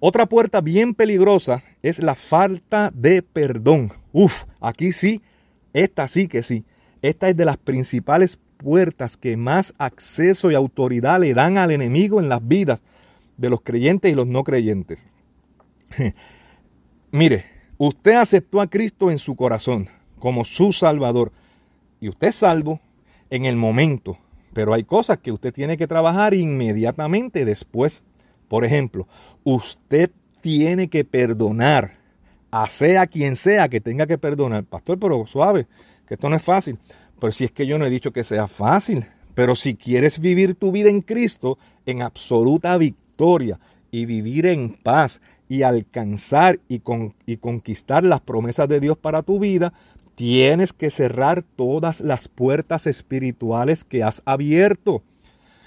Otra 0.00 0.26
puerta 0.26 0.60
bien 0.60 0.94
peligrosa 0.94 1.62
es 1.82 1.98
la 1.98 2.14
falta 2.14 2.90
de 2.94 3.22
perdón. 3.22 3.92
Uf, 4.12 4.44
aquí 4.60 4.92
sí, 4.92 5.22
esta 5.72 6.08
sí 6.08 6.28
que 6.28 6.42
sí. 6.42 6.64
Esta 7.00 7.28
es 7.28 7.36
de 7.36 7.44
las 7.44 7.56
principales 7.56 8.38
puertas 8.58 9.16
que 9.16 9.36
más 9.36 9.74
acceso 9.78 10.50
y 10.50 10.54
autoridad 10.54 11.20
le 11.20 11.34
dan 11.34 11.58
al 11.58 11.70
enemigo 11.70 12.20
en 12.20 12.28
las 12.28 12.46
vidas 12.46 12.82
de 13.36 13.50
los 13.50 13.60
creyentes 13.60 14.12
y 14.12 14.14
los 14.14 14.26
no 14.26 14.44
creyentes. 14.44 15.02
Mire, 17.10 17.44
usted 17.78 18.14
aceptó 18.14 18.60
a 18.60 18.66
Cristo 18.66 19.10
en 19.10 19.18
su 19.18 19.36
corazón 19.36 19.88
como 20.18 20.44
su 20.44 20.72
Salvador 20.72 21.32
y 22.00 22.08
usted 22.08 22.28
es 22.28 22.36
salvo 22.36 22.80
en 23.30 23.44
el 23.44 23.56
momento, 23.56 24.18
pero 24.52 24.74
hay 24.74 24.84
cosas 24.84 25.18
que 25.18 25.32
usted 25.32 25.52
tiene 25.52 25.76
que 25.76 25.86
trabajar 25.86 26.34
inmediatamente 26.34 27.44
después. 27.44 28.04
Por 28.48 28.64
ejemplo, 28.64 29.08
usted 29.42 30.10
tiene 30.40 30.88
que 30.88 31.04
perdonar 31.04 31.98
a 32.50 32.68
sea 32.68 33.06
quien 33.08 33.34
sea 33.34 33.68
que 33.68 33.80
tenga 33.80 34.06
que 34.06 34.16
perdonar. 34.16 34.64
Pastor, 34.64 34.98
pero 34.98 35.26
suave, 35.26 35.66
que 36.06 36.14
esto 36.14 36.28
no 36.28 36.36
es 36.36 36.42
fácil. 36.42 36.78
Pero 37.18 37.32
si 37.32 37.44
es 37.44 37.50
que 37.50 37.66
yo 37.66 37.78
no 37.78 37.84
he 37.84 37.90
dicho 37.90 38.12
que 38.12 38.22
sea 38.22 38.46
fácil. 38.46 39.06
Pero 39.34 39.56
si 39.56 39.74
quieres 39.74 40.20
vivir 40.20 40.54
tu 40.54 40.70
vida 40.70 40.88
en 40.88 41.00
Cristo 41.00 41.58
en 41.86 42.02
absoluta 42.02 42.76
victoria 42.76 43.58
y 43.90 44.06
vivir 44.06 44.46
en 44.46 44.74
paz 44.74 45.20
y 45.48 45.62
alcanzar 45.62 46.60
y, 46.68 46.80
y 47.26 47.36
conquistar 47.38 48.04
las 48.04 48.20
promesas 48.20 48.68
de 48.68 48.78
Dios 48.78 48.96
para 48.96 49.22
tu 49.22 49.40
vida, 49.40 49.72
tienes 50.14 50.72
que 50.72 50.90
cerrar 50.90 51.42
todas 51.42 52.00
las 52.00 52.28
puertas 52.28 52.86
espirituales 52.86 53.84
que 53.84 54.02
has 54.02 54.22
abierto. 54.24 55.02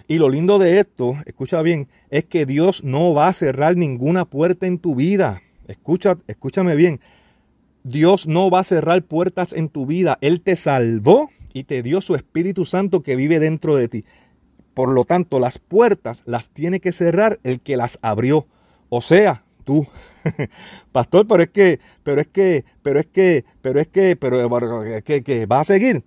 Y 0.08 0.20
lo 0.20 0.30
lindo 0.30 0.58
de 0.58 0.80
esto, 0.80 1.18
escucha 1.26 1.62
bien, 1.62 1.90
es 2.10 2.26
que 2.26 2.46
Dios 2.46 2.84
no 2.84 3.14
va 3.14 3.28
a 3.28 3.34
cerrar 3.34 3.76
ninguna 3.76 4.26
puerta 4.26 4.66
en 4.66 4.80
tu 4.80 4.96
vida. 4.96 5.42
Escucha, 5.68 6.18
escúchame 6.28 6.76
bien. 6.76 7.02
Dios 7.84 8.28
no 8.28 8.50
va 8.50 8.60
a 8.60 8.64
cerrar 8.64 9.04
puertas 9.04 9.54
en 9.54 9.68
tu 9.68 9.86
vida. 9.86 10.18
Él 10.22 10.42
te 10.42 10.56
salvó 10.56 11.30
y 11.54 11.64
te 11.64 11.84
dio 11.84 12.02
su 12.02 12.16
Espíritu 12.16 12.66
Santo 12.66 13.04
que 13.04 13.16
vive 13.16 13.40
dentro 13.40 13.76
de 13.76 13.88
ti. 13.88 14.06
Por 14.74 14.90
lo 14.90 15.04
tanto, 15.04 15.40
las 15.40 15.58
puertas 15.58 16.24
las 16.26 16.50
tiene 16.52 16.80
que 16.80 16.92
cerrar 16.92 17.40
el 17.44 17.60
que 17.62 17.78
las 17.78 18.00
abrió. 18.02 18.48
O 18.90 19.02
sea, 19.02 19.44
tú. 19.64 19.88
Pastor, 20.92 21.28
pero 21.28 21.44
es 21.44 21.50
que, 21.50 21.80
pero 22.04 22.22
es 22.22 22.28
que, 22.28 22.66
pero 22.82 23.00
es 23.00 23.08
que, 23.08 23.46
pero 23.62 23.80
es 23.80 23.88
que, 23.88 24.16
pero 24.16 24.84
es 24.84 25.04
que, 25.04 25.46
va 25.46 25.60
a 25.62 25.64
seguir. 25.64 26.04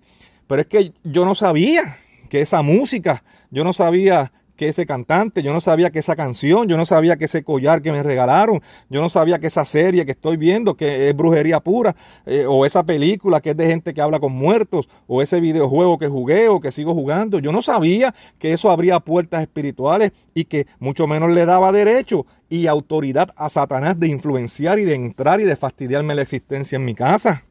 Pero 0.47 0.61
es 0.61 0.67
que 0.67 0.93
yo 1.03 1.25
no 1.25 1.35
sabía 1.35 1.97
que 2.29 2.41
esa 2.41 2.61
música, 2.61 3.23
yo 3.49 3.63
no 3.63 3.73
sabía 3.73 4.31
que 4.61 4.67
ese 4.67 4.85
cantante, 4.85 5.41
yo 5.41 5.53
no 5.53 5.59
sabía 5.59 5.89
que 5.89 5.97
esa 5.97 6.15
canción, 6.15 6.67
yo 6.67 6.77
no 6.77 6.85
sabía 6.85 7.17
que 7.17 7.25
ese 7.25 7.43
collar 7.43 7.81
que 7.81 7.91
me 7.91 8.03
regalaron, 8.03 8.61
yo 8.91 9.01
no 9.01 9.09
sabía 9.09 9.39
que 9.39 9.47
esa 9.47 9.65
serie 9.65 10.05
que 10.05 10.11
estoy 10.11 10.37
viendo, 10.37 10.75
que 10.75 11.09
es 11.09 11.15
brujería 11.15 11.59
pura, 11.61 11.95
eh, 12.27 12.45
o 12.47 12.63
esa 12.63 12.83
película 12.83 13.41
que 13.41 13.49
es 13.49 13.57
de 13.57 13.65
gente 13.65 13.91
que 13.91 14.01
habla 14.01 14.19
con 14.19 14.33
muertos, 14.33 14.87
o 15.07 15.23
ese 15.23 15.39
videojuego 15.39 15.97
que 15.97 16.07
jugué 16.07 16.47
o 16.47 16.59
que 16.59 16.71
sigo 16.71 16.93
jugando, 16.93 17.39
yo 17.39 17.51
no 17.51 17.63
sabía 17.63 18.13
que 18.37 18.53
eso 18.53 18.69
abría 18.69 18.99
puertas 18.99 19.41
espirituales 19.41 20.11
y 20.35 20.43
que 20.43 20.67
mucho 20.77 21.07
menos 21.07 21.31
le 21.31 21.47
daba 21.47 21.71
derecho 21.71 22.27
y 22.47 22.67
autoridad 22.67 23.33
a 23.37 23.49
Satanás 23.49 23.99
de 23.99 24.09
influenciar 24.09 24.77
y 24.77 24.83
de 24.83 24.93
entrar 24.93 25.41
y 25.41 25.45
de 25.45 25.55
fastidiarme 25.55 26.13
la 26.13 26.21
existencia 26.21 26.75
en 26.75 26.85
mi 26.85 26.93
casa. 26.93 27.45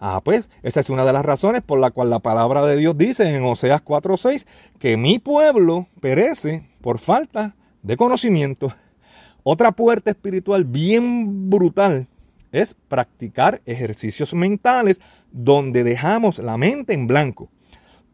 Ah, 0.00 0.20
pues 0.22 0.50
esa 0.62 0.80
es 0.80 0.90
una 0.90 1.04
de 1.04 1.12
las 1.12 1.24
razones 1.24 1.62
por 1.62 1.80
la 1.80 1.90
cual 1.90 2.10
la 2.10 2.20
palabra 2.20 2.64
de 2.64 2.76
Dios 2.76 2.96
dice 2.96 3.34
en 3.34 3.44
Oseas 3.44 3.82
4:6 3.82 4.46
que 4.78 4.96
mi 4.96 5.18
pueblo 5.18 5.88
perece 6.00 6.68
por 6.80 6.98
falta 6.98 7.56
de 7.82 7.96
conocimiento. 7.96 8.72
Otra 9.42 9.72
puerta 9.72 10.10
espiritual 10.10 10.64
bien 10.64 11.50
brutal 11.50 12.06
es 12.52 12.74
practicar 12.74 13.60
ejercicios 13.66 14.34
mentales 14.34 15.00
donde 15.32 15.84
dejamos 15.84 16.38
la 16.38 16.56
mente 16.56 16.92
en 16.94 17.06
blanco. 17.06 17.50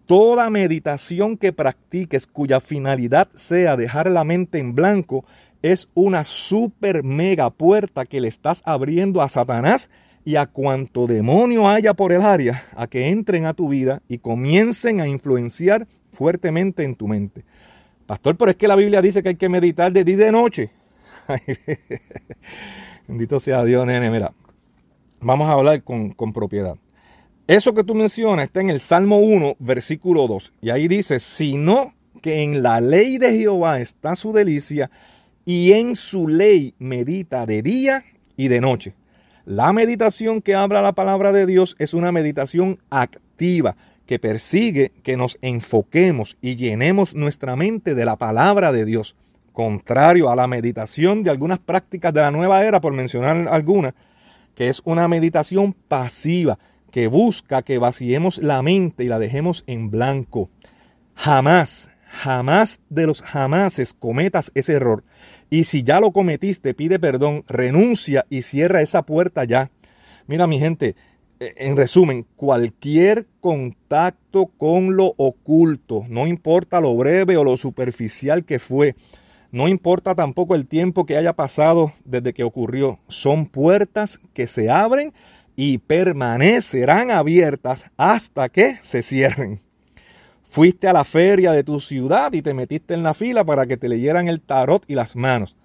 Toda 0.06 0.50
meditación 0.50 1.36
que 1.36 1.52
practiques 1.52 2.26
cuya 2.26 2.60
finalidad 2.60 3.28
sea 3.34 3.76
dejar 3.76 4.10
la 4.10 4.24
mente 4.24 4.58
en 4.58 4.74
blanco 4.74 5.24
es 5.62 5.88
una 5.94 6.24
super 6.24 7.02
mega 7.02 7.48
puerta 7.50 8.04
que 8.04 8.20
le 8.20 8.28
estás 8.28 8.62
abriendo 8.66 9.22
a 9.22 9.28
Satanás 9.28 9.90
y 10.24 10.36
a 10.36 10.46
cuanto 10.46 11.06
demonio 11.06 11.68
haya 11.68 11.94
por 11.94 12.12
el 12.12 12.22
área, 12.22 12.62
a 12.76 12.86
que 12.86 13.10
entren 13.10 13.44
a 13.44 13.54
tu 13.54 13.68
vida 13.68 14.02
y 14.08 14.18
comiencen 14.18 15.00
a 15.00 15.08
influenciar 15.08 15.86
fuertemente 16.12 16.84
en 16.84 16.94
tu 16.94 17.08
mente. 17.08 17.44
Pastor, 18.06 18.36
pero 18.36 18.50
es 18.50 18.56
que 18.56 18.68
la 18.68 18.76
Biblia 18.76 19.02
dice 19.02 19.22
que 19.22 19.30
hay 19.30 19.34
que 19.36 19.48
meditar 19.48 19.92
de 19.92 20.04
día 20.04 20.14
y 20.14 20.18
de 20.18 20.32
noche. 20.32 20.70
Bendito 23.08 23.40
sea 23.40 23.64
Dios, 23.64 23.86
nene. 23.86 24.10
Mira, 24.10 24.32
vamos 25.20 25.48
a 25.48 25.52
hablar 25.52 25.82
con, 25.82 26.10
con 26.12 26.32
propiedad. 26.32 26.76
Eso 27.46 27.74
que 27.74 27.84
tú 27.84 27.94
mencionas 27.94 28.46
está 28.46 28.60
en 28.60 28.70
el 28.70 28.80
Salmo 28.80 29.18
1, 29.18 29.56
versículo 29.58 30.26
2. 30.26 30.52
Y 30.62 30.70
ahí 30.70 30.88
dice, 30.88 31.20
sino 31.20 31.94
que 32.22 32.42
en 32.42 32.62
la 32.62 32.80
ley 32.80 33.18
de 33.18 33.36
Jehová 33.36 33.80
está 33.80 34.14
su 34.14 34.32
delicia 34.32 34.90
y 35.44 35.72
en 35.72 35.94
su 35.94 36.26
ley 36.26 36.74
medita 36.78 37.44
de 37.44 37.60
día 37.60 38.04
y 38.36 38.48
de 38.48 38.60
noche. 38.62 38.94
La 39.46 39.74
meditación 39.74 40.40
que 40.40 40.54
habla 40.54 40.80
la 40.80 40.92
palabra 40.92 41.30
de 41.30 41.44
Dios 41.44 41.76
es 41.78 41.92
una 41.92 42.12
meditación 42.12 42.78
activa 42.88 43.76
que 44.06 44.18
persigue 44.18 44.90
que 45.02 45.18
nos 45.18 45.36
enfoquemos 45.42 46.38
y 46.40 46.56
llenemos 46.56 47.14
nuestra 47.14 47.54
mente 47.54 47.94
de 47.94 48.06
la 48.06 48.16
palabra 48.16 48.72
de 48.72 48.84
Dios. 48.86 49.16
contrario 49.52 50.30
a 50.30 50.36
la 50.36 50.48
meditación 50.48 51.22
de 51.22 51.30
algunas 51.30 51.60
prácticas 51.60 52.12
de 52.12 52.20
la 52.22 52.32
nueva 52.32 52.64
era, 52.64 52.80
por 52.80 52.92
mencionar 52.92 53.46
algunas, 53.48 53.94
que 54.56 54.68
es 54.68 54.82
una 54.84 55.06
meditación 55.06 55.74
pasiva 55.74 56.58
que 56.90 57.06
busca 57.06 57.62
que 57.62 57.78
vaciemos 57.78 58.38
la 58.38 58.62
mente 58.62 59.04
y 59.04 59.08
la 59.08 59.20
dejemos 59.20 59.62
en 59.68 59.90
blanco. 59.90 60.48
Jamás, 61.14 61.90
jamás 62.14 62.80
de 62.88 63.06
los 63.06 63.20
jamases 63.20 63.92
cometas 63.92 64.50
ese 64.54 64.74
error. 64.74 65.04
Y 65.50 65.64
si 65.64 65.82
ya 65.82 66.00
lo 66.00 66.12
cometiste, 66.12 66.74
pide 66.74 66.98
perdón, 66.98 67.44
renuncia 67.48 68.24
y 68.30 68.42
cierra 68.42 68.80
esa 68.80 69.02
puerta 69.02 69.44
ya. 69.44 69.70
Mira 70.26 70.46
mi 70.46 70.58
gente, 70.58 70.96
eh, 71.40 71.54
en 71.56 71.76
resumen, 71.76 72.26
cualquier 72.36 73.26
contacto 73.40 74.46
con 74.46 74.96
lo 74.96 75.14
oculto, 75.16 76.04
no 76.08 76.26
importa 76.26 76.80
lo 76.80 76.96
breve 76.96 77.36
o 77.36 77.44
lo 77.44 77.56
superficial 77.56 78.44
que 78.44 78.58
fue, 78.58 78.94
no 79.50 79.68
importa 79.68 80.14
tampoco 80.14 80.54
el 80.54 80.66
tiempo 80.66 81.06
que 81.06 81.16
haya 81.16 81.32
pasado 81.34 81.92
desde 82.04 82.32
que 82.32 82.44
ocurrió, 82.44 82.98
son 83.08 83.46
puertas 83.46 84.20
que 84.32 84.46
se 84.46 84.70
abren 84.70 85.12
y 85.56 85.78
permanecerán 85.78 87.10
abiertas 87.10 87.86
hasta 87.96 88.48
que 88.48 88.76
se 88.82 89.02
cierren. 89.02 89.60
Fuiste 90.54 90.86
a 90.86 90.92
la 90.92 91.02
feria 91.02 91.50
de 91.50 91.64
tu 91.64 91.80
ciudad 91.80 92.32
y 92.32 92.40
te 92.40 92.54
metiste 92.54 92.94
en 92.94 93.02
la 93.02 93.12
fila 93.12 93.42
para 93.42 93.66
que 93.66 93.76
te 93.76 93.88
leyeran 93.88 94.28
el 94.28 94.40
tarot 94.40 94.84
y 94.86 94.94
las 94.94 95.16
manos. 95.16 95.56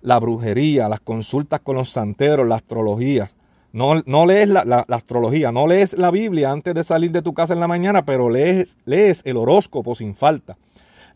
La 0.00 0.18
brujería, 0.18 0.88
las 0.88 1.00
consultas 1.00 1.60
con 1.60 1.76
los 1.76 1.90
santeros, 1.90 2.48
las 2.48 2.62
astrologías. 2.62 3.36
No, 3.74 4.02
no 4.06 4.24
lees 4.24 4.48
la, 4.48 4.86
astrología, 4.88 5.52
no 5.52 5.66
lees 5.66 5.92
la 5.92 6.10
Biblia 6.10 6.52
antes 6.52 6.74
de 6.74 6.84
salir 6.84 7.12
de 7.12 7.20
tu 7.20 7.34
casa 7.34 7.52
en 7.52 7.60
la 7.60 7.68
mañana, 7.68 8.06
pero 8.06 8.30
lees, 8.30 8.78
lees 8.86 9.20
el 9.26 9.36
horóscopo 9.36 9.94
sin 9.94 10.14
falta 10.14 10.56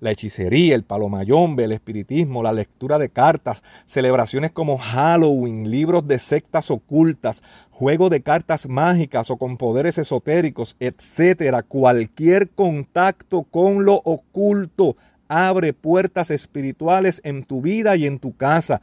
la 0.01 0.11
hechicería, 0.11 0.75
el 0.75 0.85
palomayombe, 0.85 1.65
el 1.65 1.73
espiritismo, 1.73 2.43
la 2.43 2.53
lectura 2.53 2.99
de 2.99 3.09
cartas, 3.09 3.65
celebraciones 3.87 4.53
como 4.53 4.77
Halloween, 4.77 5.71
libros 5.71 6.07
de 6.07 6.19
sectas 6.19 6.71
ocultas, 6.71 7.43
juego 7.75 8.09
de 8.09 8.23
cartas 8.23 8.69
mágicas 8.69 9.33
o 9.33 9.37
con 9.37 9.57
poderes 9.57 9.99
esotéricos, 9.99 10.77
etcétera. 10.79 11.65
Cualquier 11.65 12.49
contacto 12.51 13.43
con 13.43 13.85
lo 13.85 13.95
oculto 14.05 14.97
abre 15.27 15.73
puertas 15.73 16.31
espirituales 16.31 17.21
en 17.25 17.43
tu 17.43 17.61
vida 17.61 17.97
y 17.97 18.07
en 18.07 18.21
tu 18.21 18.37
casa. 18.37 18.81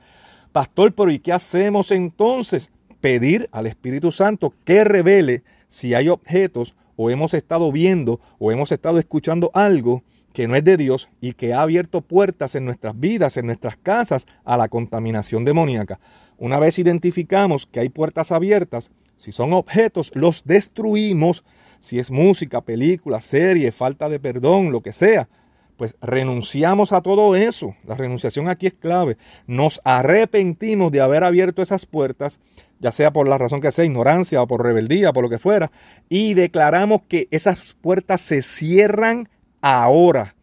Pastor, 0.52 0.94
pero 0.94 1.10
¿y 1.10 1.20
qué 1.20 1.32
hacemos 1.32 1.92
entonces? 1.92 2.70
Pedir 3.00 3.48
al 3.54 3.66
Espíritu 3.66 4.12
Santo 4.12 4.54
que 4.66 4.84
revele 4.84 5.44
si 5.70 5.94
hay 5.96 6.10
objetos 6.10 6.76
o 6.98 7.10
hemos 7.10 7.34
estado 7.34 7.72
viendo 7.72 8.20
o 8.40 8.52
hemos 8.52 8.74
estado 8.74 9.00
escuchando 9.00 9.52
algo 9.54 10.04
que 10.34 10.48
no 10.48 10.56
es 10.56 10.64
de 10.64 10.78
Dios 10.78 11.10
y 11.20 11.34
que 11.34 11.54
ha 11.54 11.62
abierto 11.62 12.02
puertas 12.02 12.56
en 12.56 12.66
nuestras 12.66 13.00
vidas, 13.00 13.38
en 13.38 13.46
nuestras 13.46 13.78
casas, 13.78 14.28
a 14.44 14.58
la 14.58 14.70
contaminación 14.70 15.46
demoníaca. 15.46 16.00
Una 16.38 16.60
vez 16.60 16.80
identificamos 16.80 17.66
que 17.66 17.80
hay 17.80 17.90
puertas 17.90 18.32
abiertas, 18.32 18.92
si 19.22 19.32
son 19.32 19.54
objetos, 19.54 20.12
los 20.16 20.44
destruimos. 20.46 21.44
Si 21.78 22.00
es 22.00 22.10
música, 22.10 22.62
película, 22.62 23.22
serie, 23.22 23.72
falta 23.72 24.10
de 24.10 24.20
perdón, 24.20 24.72
lo 24.72 24.82
que 24.82 24.94
sea, 24.94 25.30
pues 25.78 25.96
renunciamos 26.02 26.92
a 26.92 27.02
todo 27.02 27.36
eso. 27.36 27.76
La 27.86 27.94
renunciación 27.94 28.50
aquí 28.50 28.66
es 28.66 28.74
clave. 28.74 29.18
Nos 29.46 29.80
arrepentimos 29.84 30.92
de 30.92 31.02
haber 31.02 31.24
abierto 31.24 31.62
esas 31.62 31.86
puertas, 31.86 32.40
ya 32.80 32.92
sea 32.92 33.12
por 33.12 33.28
la 33.28 33.38
razón 33.38 33.62
que 33.62 33.72
sea, 33.72 33.86
ignorancia 33.86 34.42
o 34.42 34.48
por 34.48 34.64
rebeldía, 34.64 35.14
por 35.14 35.24
lo 35.24 35.30
que 35.30 35.38
fuera, 35.38 35.72
y 36.10 36.34
declaramos 36.34 37.02
que 37.08 37.28
esas 37.30 37.76
puertas 37.80 38.22
se 38.22 38.42
cierran 38.42 39.30
ahora. 39.62 40.36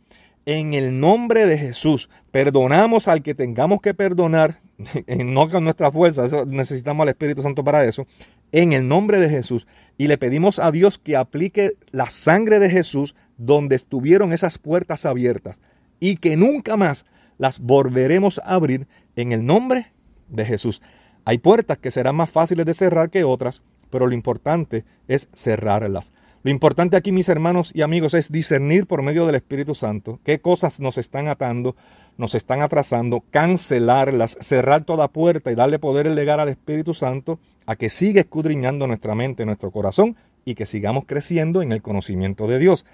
En 0.46 0.72
el 0.72 0.98
nombre 0.98 1.46
de 1.46 1.58
Jesús, 1.58 2.08
perdonamos 2.30 3.06
al 3.06 3.22
que 3.22 3.34
tengamos 3.34 3.82
que 3.82 3.92
perdonar, 3.92 4.60
no 5.24 5.50
con 5.50 5.64
nuestra 5.64 5.92
fuerza, 5.92 6.24
necesitamos 6.46 7.02
al 7.04 7.10
Espíritu 7.10 7.42
Santo 7.42 7.62
para 7.62 7.84
eso, 7.84 8.06
en 8.50 8.72
el 8.72 8.88
nombre 8.88 9.20
de 9.20 9.28
Jesús. 9.28 9.66
Y 9.98 10.08
le 10.08 10.16
pedimos 10.16 10.58
a 10.58 10.70
Dios 10.70 10.96
que 10.96 11.16
aplique 11.16 11.72
la 11.90 12.08
sangre 12.08 12.60
de 12.60 12.70
Jesús 12.70 13.14
donde 13.36 13.76
estuvieron 13.76 14.32
esas 14.32 14.58
puertas 14.58 15.04
abiertas 15.04 15.60
y 16.00 16.16
que 16.16 16.36
nunca 16.36 16.76
más 16.76 17.04
las 17.36 17.60
volveremos 17.60 18.38
a 18.38 18.54
abrir 18.54 18.86
en 19.16 19.32
el 19.32 19.44
nombre 19.44 19.92
de 20.28 20.44
Jesús. 20.44 20.82
Hay 21.24 21.38
puertas 21.38 21.78
que 21.78 21.90
serán 21.90 22.16
más 22.16 22.30
fáciles 22.30 22.64
de 22.66 22.74
cerrar 22.74 23.10
que 23.10 23.24
otras, 23.24 23.62
pero 23.90 24.06
lo 24.06 24.14
importante 24.14 24.84
es 25.08 25.28
cerrarlas. 25.34 26.12
Lo 26.44 26.52
importante 26.52 26.96
aquí, 26.96 27.10
mis 27.10 27.28
hermanos 27.28 27.72
y 27.74 27.82
amigos, 27.82 28.14
es 28.14 28.30
discernir 28.30 28.86
por 28.86 29.02
medio 29.02 29.26
del 29.26 29.34
Espíritu 29.34 29.74
Santo 29.74 30.20
qué 30.22 30.40
cosas 30.40 30.78
nos 30.78 30.96
están 30.96 31.26
atando, 31.26 31.74
nos 32.16 32.36
están 32.36 32.62
atrasando, 32.62 33.24
cancelarlas, 33.30 34.38
cerrar 34.40 34.84
toda 34.84 35.08
puerta 35.08 35.50
y 35.50 35.56
darle 35.56 35.80
poder 35.80 36.06
legar 36.06 36.38
al 36.38 36.48
Espíritu 36.48 36.94
Santo 36.94 37.40
a 37.66 37.74
que 37.74 37.90
siga 37.90 38.20
escudriñando 38.20 38.86
nuestra 38.86 39.16
mente, 39.16 39.44
nuestro 39.46 39.72
corazón 39.72 40.16
y 40.44 40.54
que 40.54 40.64
sigamos 40.64 41.04
creciendo 41.06 41.60
en 41.60 41.72
el 41.72 41.82
conocimiento 41.82 42.46
de 42.46 42.60
Dios. 42.60 42.86